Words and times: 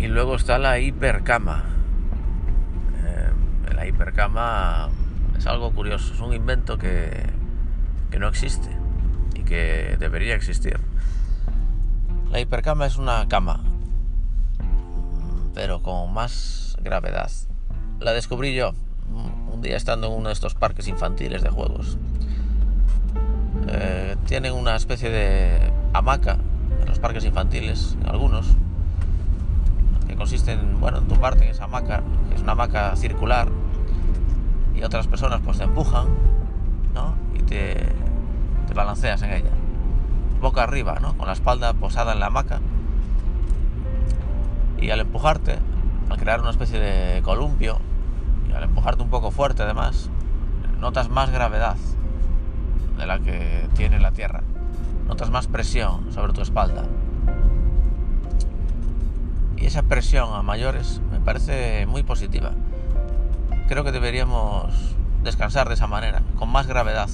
Y 0.00 0.08
luego 0.08 0.36
está 0.36 0.58
la 0.58 0.78
hipercama. 0.78 1.62
Eh, 3.04 3.74
la 3.74 3.86
hipercama 3.86 4.88
es 5.36 5.46
algo 5.46 5.72
curioso, 5.72 6.14
es 6.14 6.20
un 6.20 6.32
invento 6.32 6.78
que, 6.78 7.26
que 8.10 8.18
no 8.18 8.28
existe 8.28 8.70
y 9.34 9.42
que 9.42 9.98
debería 10.00 10.34
existir. 10.34 10.80
La 12.30 12.40
hipercama 12.40 12.86
es 12.86 12.96
una 12.96 13.28
cama, 13.28 13.60
pero 15.54 15.82
con 15.82 16.14
más 16.14 16.78
gravedad. 16.82 17.30
La 17.98 18.12
descubrí 18.12 18.54
yo 18.54 18.72
un 19.52 19.60
día 19.60 19.76
estando 19.76 20.06
en 20.06 20.14
uno 20.14 20.28
de 20.28 20.32
estos 20.32 20.54
parques 20.54 20.88
infantiles 20.88 21.42
de 21.42 21.50
juegos. 21.50 21.98
Eh, 23.68 24.16
tienen 24.26 24.54
una 24.54 24.76
especie 24.76 25.10
de 25.10 25.72
hamaca 25.92 26.38
en 26.80 26.86
los 26.86 26.98
parques 26.98 27.26
infantiles, 27.26 27.98
algunos, 28.06 28.56
consiste 30.20 30.52
en, 30.52 30.78
bueno, 30.78 30.98
en 30.98 31.08
tu 31.08 31.14
parte 31.14 31.44
en 31.44 31.50
esa 31.50 31.64
hamaca, 31.64 32.02
que 32.28 32.34
es 32.34 32.42
una 32.42 32.52
hamaca 32.52 32.94
circular, 32.94 33.48
y 34.76 34.82
otras 34.82 35.06
personas 35.06 35.40
pues 35.42 35.56
te 35.56 35.64
empujan, 35.64 36.08
¿no? 36.94 37.14
Y 37.34 37.38
te, 37.38 37.86
te 38.68 38.74
balanceas 38.74 39.22
en 39.22 39.32
ella, 39.32 39.50
boca 40.38 40.62
arriba, 40.62 40.98
¿no? 41.00 41.16
Con 41.16 41.26
la 41.26 41.32
espalda 41.32 41.72
posada 41.72 42.12
en 42.12 42.20
la 42.20 42.26
hamaca, 42.26 42.60
y 44.78 44.90
al 44.90 45.00
empujarte, 45.00 45.58
al 46.10 46.18
crear 46.18 46.42
una 46.42 46.50
especie 46.50 46.78
de 46.78 47.22
columpio, 47.22 47.78
y 48.46 48.52
al 48.52 48.64
empujarte 48.64 49.02
un 49.02 49.08
poco 49.08 49.30
fuerte 49.30 49.62
además, 49.62 50.10
notas 50.80 51.08
más 51.08 51.30
gravedad 51.30 51.76
de 52.98 53.06
la 53.06 53.20
que 53.20 53.70
tiene 53.74 53.98
la 53.98 54.10
Tierra. 54.10 54.42
Notas 55.08 55.30
más 55.30 55.46
presión 55.46 56.12
sobre 56.12 56.34
tu 56.34 56.42
espalda. 56.42 56.84
Esa 59.70 59.82
presión 59.82 60.34
a 60.34 60.42
mayores 60.42 61.00
me 61.12 61.20
parece 61.20 61.86
muy 61.86 62.02
positiva. 62.02 62.50
Creo 63.68 63.84
que 63.84 63.92
deberíamos 63.92 64.96
descansar 65.22 65.68
de 65.68 65.74
esa 65.74 65.86
manera, 65.86 66.22
con 66.40 66.48
más 66.48 66.66
gravedad. 66.66 67.08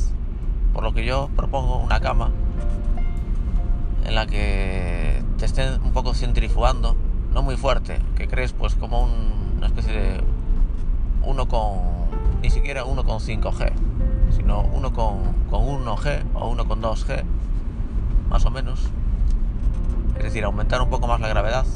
Por 0.72 0.82
lo 0.82 0.94
que 0.94 1.04
yo 1.04 1.28
propongo 1.36 1.76
una 1.76 2.00
cama 2.00 2.30
en 4.06 4.14
la 4.14 4.26
que 4.26 5.22
te 5.36 5.44
estén 5.44 5.82
un 5.82 5.92
poco 5.92 6.14
centrifugando, 6.14 6.96
no 7.34 7.42
muy 7.42 7.58
fuerte, 7.58 7.98
que 8.16 8.26
crees 8.26 8.54
pues 8.54 8.74
como 8.74 9.06
una 9.54 9.66
especie 9.66 9.92
de 9.92 10.24
uno 11.24 11.48
con, 11.48 11.76
ni 12.40 12.48
siquiera 12.48 12.84
uno 12.84 13.04
con 13.04 13.18
5G, 13.18 13.70
sino 14.34 14.62
uno 14.62 14.94
con, 14.94 15.34
con 15.50 15.60
1G 15.60 16.22
o 16.32 16.48
uno 16.48 16.66
con 16.66 16.80
2G, 16.80 17.22
más 18.30 18.46
o 18.46 18.50
menos. 18.50 18.80
Es 20.16 20.22
decir, 20.22 20.42
aumentar 20.44 20.80
un 20.80 20.88
poco 20.88 21.06
más 21.06 21.20
la 21.20 21.28
gravedad, 21.28 21.66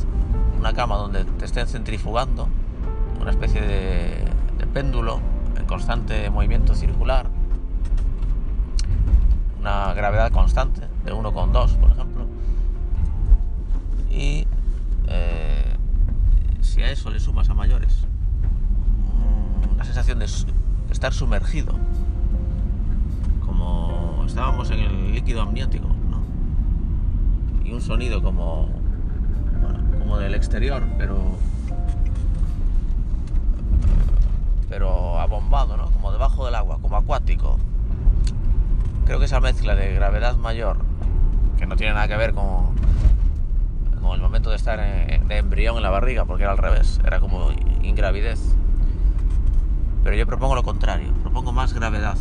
una 0.60 0.74
cama 0.74 0.96
donde 0.96 1.24
te 1.24 1.46
estén 1.46 1.66
centrifugando, 1.66 2.46
una 3.18 3.30
especie 3.30 3.62
de, 3.62 4.24
péndulo 4.74 5.20
en 5.56 5.64
constante 5.66 6.30
movimiento 6.30 6.74
circular, 6.74 7.28
una 9.58 9.92
gravedad 9.94 10.30
constante 10.30 10.82
de 11.04 11.12
1,2 11.12 11.76
por 11.76 11.90
ejemplo, 11.90 12.26
y 14.10 14.46
eh, 15.08 15.76
si 16.60 16.82
a 16.82 16.90
eso 16.92 17.10
le 17.10 17.18
sumas 17.18 17.48
a 17.48 17.54
mayores 17.54 18.06
la 19.78 19.84
sensación 19.84 20.18
de 20.18 20.26
estar 20.90 21.14
sumergido, 21.14 21.72
como 23.46 24.24
estábamos 24.26 24.70
en 24.70 24.80
el 24.80 25.12
líquido 25.12 25.40
amniótico, 25.40 25.88
¿no? 25.88 26.20
Y 27.64 27.72
un 27.72 27.80
sonido 27.80 28.22
como, 28.22 28.68
como 30.10 30.20
del 30.20 30.34
exterior, 30.34 30.82
pero 30.98 31.36
pero 34.68 35.20
abombado, 35.20 35.76
¿no? 35.76 35.88
Como 35.92 36.10
debajo 36.10 36.44
del 36.46 36.56
agua, 36.56 36.78
como 36.82 36.96
acuático. 36.96 37.60
Creo 39.06 39.20
que 39.20 39.26
esa 39.26 39.38
mezcla 39.38 39.76
de 39.76 39.94
gravedad 39.94 40.34
mayor, 40.36 40.78
que 41.58 41.66
no 41.66 41.76
tiene 41.76 41.94
nada 41.94 42.08
que 42.08 42.16
ver 42.16 42.34
con, 42.34 42.74
con 44.02 44.14
el 44.14 44.20
momento 44.20 44.50
de 44.50 44.56
estar 44.56 44.80
de 44.80 45.38
embrión 45.38 45.76
en 45.76 45.82
la 45.84 45.90
barriga, 45.90 46.24
porque 46.24 46.42
era 46.42 46.50
al 46.50 46.58
revés, 46.58 47.00
era 47.04 47.20
como 47.20 47.52
ingravidez 47.82 48.56
pero 50.02 50.16
yo 50.16 50.26
propongo 50.26 50.56
lo 50.56 50.64
contrario, 50.64 51.12
propongo 51.22 51.52
más 51.52 51.72
gravedad 51.72 52.16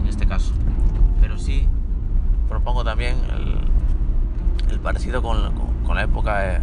en 0.00 0.06
este 0.06 0.26
caso. 0.26 0.54
Pero 1.20 1.36
sí 1.36 1.68
propongo 2.48 2.84
también 2.84 3.16
el, 4.70 4.80
parecido 4.80 5.20
con, 5.20 5.52
la 5.94 6.02
época 6.02 6.54
eh, 6.56 6.62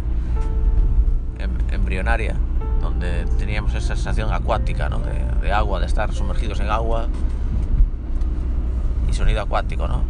embrionaria, 1.70 2.36
donde 2.80 3.24
teníamos 3.38 3.74
esa 3.74 3.94
sensación 3.94 4.32
acuática, 4.32 4.88
¿no? 4.88 5.00
de, 5.00 5.52
agua, 5.52 5.80
de 5.80 5.86
estar 5.86 6.12
sumergidos 6.12 6.60
en 6.60 6.70
agua 6.70 7.08
y 9.08 9.12
sonido 9.12 9.40
acuático. 9.42 9.88
¿no? 9.88 10.02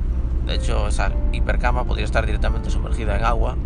De 0.46 0.54
hecho, 0.54 0.88
esa 0.88 1.12
hipercama 1.32 1.84
podría 1.84 2.04
estar 2.04 2.24
directamente 2.26 2.70
sumergida 2.70 3.16
en 3.16 3.24
agua 3.24 3.56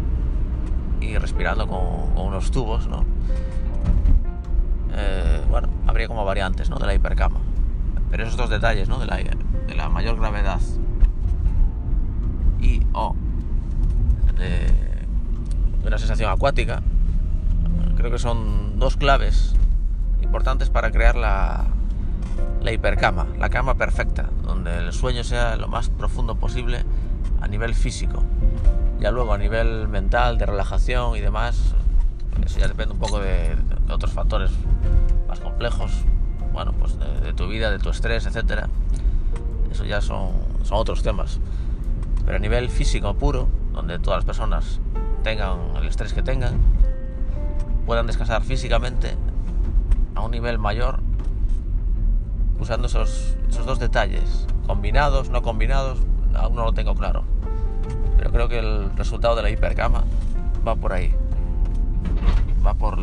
y 1.00 1.16
respirando 1.18 1.66
con, 1.66 2.16
unos 2.16 2.50
tubos. 2.50 2.86
¿no? 2.88 3.04
Eh, 4.94 5.42
bueno, 5.50 5.68
habría 5.86 6.08
como 6.08 6.24
variantes 6.24 6.70
¿no? 6.70 6.78
de 6.78 6.86
la 6.86 6.94
hipercama. 6.94 7.40
Pero 8.10 8.24
esos 8.24 8.36
dos 8.36 8.50
detalles 8.50 8.88
¿no? 8.88 8.98
de, 8.98 9.06
la, 9.06 9.16
de 9.16 9.74
la 9.76 9.88
mayor 9.88 10.16
gravedad 10.16 10.60
y 12.60 12.82
o 12.92 13.14
de, 14.36 15.86
una 15.86 15.98
sensación 15.98 16.30
acuática, 16.30 16.82
creo 18.00 18.10
que 18.10 18.18
son 18.18 18.78
dos 18.78 18.96
claves 18.96 19.52
importantes 20.22 20.70
para 20.70 20.90
crear 20.90 21.16
la, 21.16 21.66
la 22.62 22.72
hipercama, 22.72 23.26
la 23.38 23.50
cama 23.50 23.74
perfecta, 23.74 24.30
donde 24.42 24.74
el 24.78 24.92
sueño 24.92 25.22
sea 25.22 25.56
lo 25.56 25.68
más 25.68 25.90
profundo 25.90 26.36
posible 26.36 26.84
a 27.42 27.48
nivel 27.48 27.74
físico. 27.74 28.22
Ya 29.00 29.10
luego 29.10 29.34
a 29.34 29.38
nivel 29.38 29.86
mental, 29.88 30.38
de 30.38 30.46
relajación 30.46 31.14
y 31.16 31.20
demás, 31.20 31.74
eso 32.44 32.58
ya 32.58 32.68
depende 32.68 32.94
un 32.94 33.00
poco 33.00 33.18
de, 33.18 33.54
otros 33.90 34.12
factores 34.12 34.50
más 35.28 35.40
complejos, 35.40 35.92
bueno, 36.54 36.72
pues 36.72 36.98
de, 36.98 37.34
tu 37.34 37.48
vida, 37.48 37.70
de 37.70 37.78
tu 37.78 37.90
estrés, 37.90 38.24
etcétera. 38.24 38.68
Eso 39.70 39.84
ya 39.84 40.00
son, 40.00 40.32
son 40.64 40.78
otros 40.78 41.02
temas. 41.02 41.38
Pero 42.24 42.36
a 42.36 42.40
nivel 42.40 42.70
físico 42.70 43.12
puro, 43.14 43.48
donde 43.72 43.98
todas 43.98 44.18
las 44.18 44.24
personas 44.24 44.80
tengan 45.22 45.76
el 45.76 45.86
estrés 45.86 46.14
que 46.14 46.22
tengan, 46.22 46.60
puedan 47.90 48.06
descansar 48.06 48.44
físicamente 48.44 49.16
a 50.14 50.20
un 50.20 50.30
nivel 50.30 50.60
mayor 50.60 51.00
usando 52.60 52.86
esos, 52.86 53.36
esos 53.48 53.66
dos 53.66 53.80
detalles, 53.80 54.46
combinados, 54.64 55.28
no 55.28 55.42
combinados, 55.42 55.98
aún 56.36 56.54
no 56.54 56.66
lo 56.66 56.72
tengo 56.72 56.94
claro. 56.94 57.24
Pero 58.16 58.30
creo 58.30 58.48
que 58.48 58.60
el 58.60 58.96
resultado 58.96 59.34
de 59.34 59.42
la 59.42 59.50
hipercama 59.50 60.04
va 60.64 60.76
por 60.76 60.92
ahí. 60.92 61.12
Va 62.64 62.74
por 62.74 62.96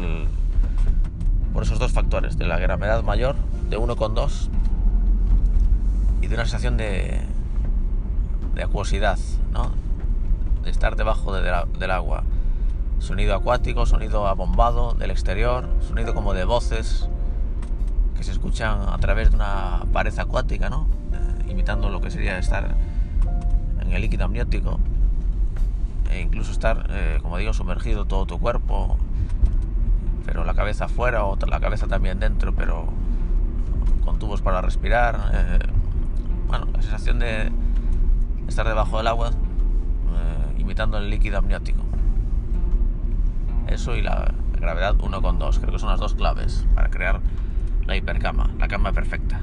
por 1.54 1.64
esos 1.64 1.80
dos 1.80 1.92
factores, 1.92 2.38
de 2.38 2.46
la 2.46 2.58
gravedad 2.58 3.04
mayor, 3.04 3.36
de 3.70 3.78
1,2 3.78 4.48
y 6.22 6.28
de 6.28 6.34
una 6.34 6.46
sensación 6.46 6.78
de, 6.78 7.20
de 8.56 8.64
acuosidad, 8.64 9.20
¿no? 9.52 9.70
de 10.64 10.70
estar 10.70 10.96
debajo 10.96 11.34
del 11.34 11.92
agua. 11.92 12.24
Sonido 13.00 13.36
acuático, 13.36 13.86
sonido 13.86 14.28
abombado 14.28 14.94
del 14.94 15.12
exterior, 15.12 15.68
sonido 15.88 16.14
como 16.14 16.34
de 16.34 16.46
voces 16.46 17.08
que 18.18 18.24
se 18.24 18.32
escuchan 18.32 18.82
a 18.90 18.98
través 18.98 19.30
de 19.30 19.36
una 19.36 19.84
pared 19.94 20.18
acuática, 20.18 20.70
¿no? 20.70 20.88
Eh, 21.14 21.52
imitando 21.52 21.90
lo 21.90 22.02
que 22.02 22.10
sería 22.10 22.38
estar 22.40 22.76
en 23.82 23.92
el 23.92 24.02
líquido 24.02 24.26
amniótico 24.26 24.80
e 26.12 26.22
incluso 26.22 26.52
estar, 26.52 26.88
eh, 26.90 27.20
como 27.22 27.38
digo, 27.38 27.54
sumergido 27.54 28.06
todo 28.06 28.26
tu 28.26 28.40
cuerpo 28.40 28.98
pero 30.26 30.44
la 30.44 30.54
cabeza 30.54 30.86
afuera 30.86 31.24
o 31.24 31.38
la 31.48 31.60
cabeza 31.62 31.88
también 31.88 32.20
dentro, 32.20 32.54
pero 32.54 32.86
con 34.04 34.20
tubos 34.20 34.42
para 34.42 34.62
respirar. 34.62 35.32
Eh, 35.34 35.60
bueno, 36.48 36.68
la 36.74 36.82
sensación 36.82 37.20
de 37.20 37.50
estar 38.48 38.68
debajo 38.68 38.98
del 38.98 39.08
agua 39.08 39.32
imitando 40.58 40.98
el 40.98 41.10
líquido 41.10 41.38
amniótico. 41.38 41.87
Eso 43.68 43.96
y 43.96 44.02
la 44.02 44.34
gravedad 44.60 44.96
1,2, 44.96 45.60
creo 45.60 45.72
que 45.72 45.80
son 45.80 45.90
las 45.90 46.00
dos 46.00 46.16
claves 46.16 46.66
para 46.74 46.90
crear 46.90 47.22
la 47.86 47.96
hipercama, 47.96 48.50
la 48.60 48.68
cama 48.68 48.92
perfecta. 48.92 49.42